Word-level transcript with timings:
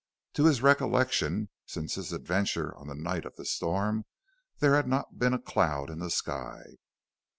To 0.33 0.45
his 0.45 0.63
recollection 0.63 1.49
since 1.67 1.93
his 1.93 2.11
adventure 2.11 2.75
on 2.75 2.87
the 2.87 2.95
night 2.95 3.23
of 3.23 3.35
the 3.35 3.45
storm 3.45 4.05
there 4.57 4.73
had 4.75 4.87
not 4.87 5.19
been 5.19 5.35
a 5.35 5.37
cloud 5.39 5.91
in 5.91 5.99
the 5.99 6.09
sky. 6.09 6.63